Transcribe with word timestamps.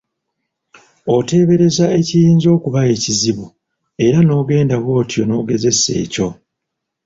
Oteebereza 1.15 1.85
ekiyinza 1.99 2.47
okuba 2.57 2.79
ekizibu 2.93 3.45
era 4.05 4.19
n'ogenda 4.23 4.75
bw'otyo 4.83 5.21
n'ogezesa 5.25 5.91
ekyo. 6.03 6.27